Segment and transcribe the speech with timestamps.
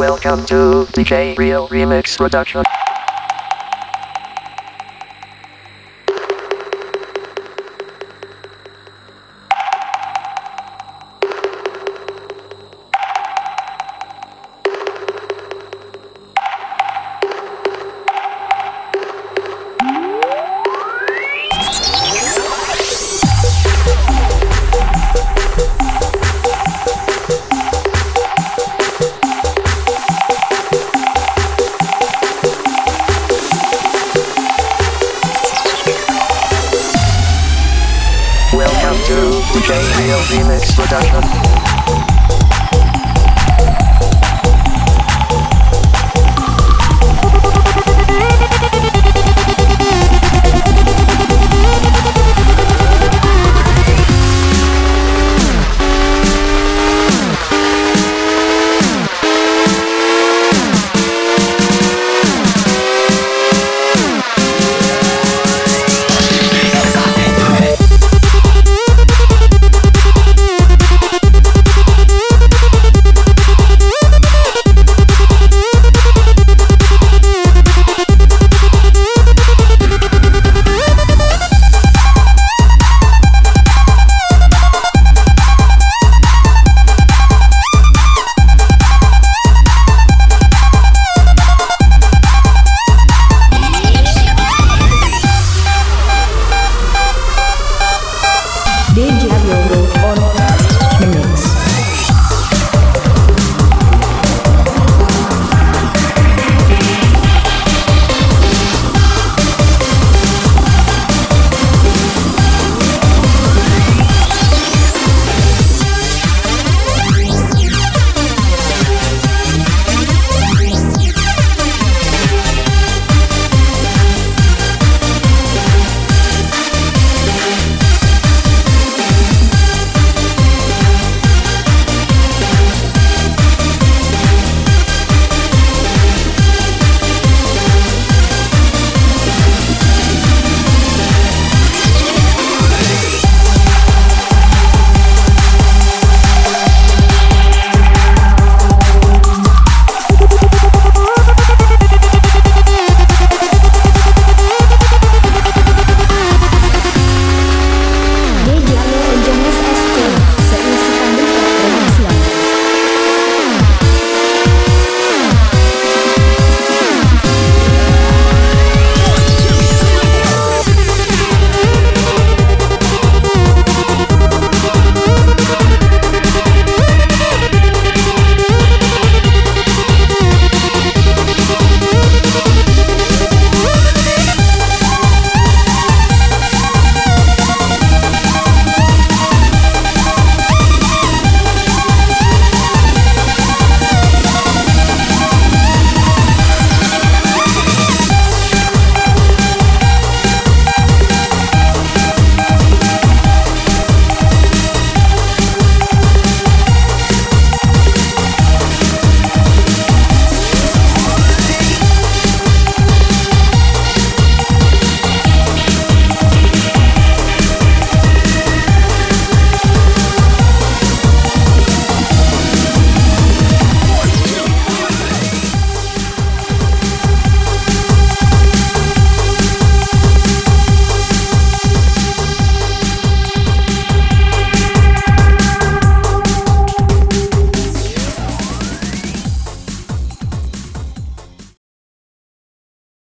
[0.00, 2.64] Welcome to DJ Real Remix Production.
[39.52, 41.59] Real Remix Production.